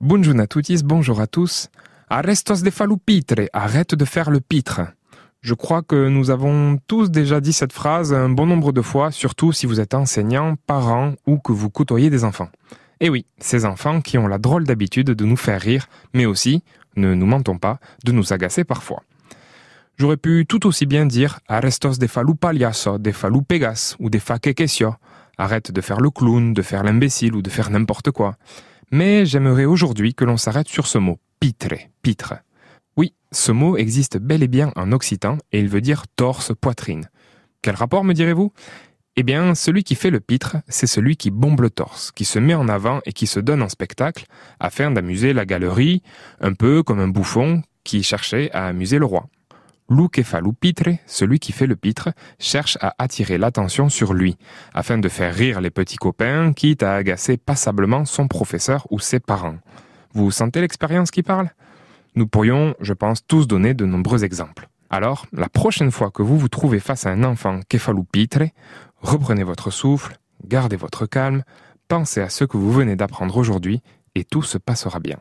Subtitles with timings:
[0.00, 1.70] Bonjour à tous, bonjour à tous.
[2.08, 4.82] Arrestos de falupitre, arrête de faire le pitre.
[5.40, 9.10] Je crois que nous avons tous déjà dit cette phrase un bon nombre de fois,
[9.10, 12.48] surtout si vous êtes enseignant, parent ou que vous côtoyez des enfants.
[13.00, 16.62] Et oui, ces enfants qui ont la drôle d'habitude de nous faire rire, mais aussi,
[16.94, 19.02] ne nous mentons pas, de nous agacer parfois.
[19.96, 24.20] J'aurais pu tout aussi bien dire Arrestos de falu paliaso, de falu pegas ou de
[24.20, 24.38] fa
[25.40, 28.36] Arrête de faire le clown, de faire l'imbécile ou de faire n'importe quoi.
[28.90, 32.34] Mais j'aimerais aujourd'hui que l'on s'arrête sur ce mot, pitre, pitre.
[32.96, 37.10] Oui, ce mot existe bel et bien en occitan et il veut dire torse, poitrine.
[37.60, 38.52] Quel rapport me direz-vous?
[39.16, 42.38] Eh bien, celui qui fait le pitre, c'est celui qui bombe le torse, qui se
[42.38, 44.26] met en avant et qui se donne en spectacle
[44.58, 46.02] afin d'amuser la galerie,
[46.40, 49.28] un peu comme un bouffon qui cherchait à amuser le roi.
[49.90, 54.36] L'ukefalu pitre, celui qui fait le pitre, cherche à attirer l'attention sur lui,
[54.74, 59.18] afin de faire rire les petits copains, quitte à agacer passablement son professeur ou ses
[59.18, 59.56] parents.
[60.12, 61.50] Vous sentez l'expérience qui parle?
[62.14, 64.68] Nous pourrions, je pense, tous donner de nombreux exemples.
[64.90, 67.60] Alors, la prochaine fois que vous vous trouvez face à un enfant
[68.12, 68.42] pitre,
[69.00, 71.44] reprenez votre souffle, gardez votre calme,
[71.88, 73.82] pensez à ce que vous venez d'apprendre aujourd'hui
[74.14, 75.18] et tout se passera bien.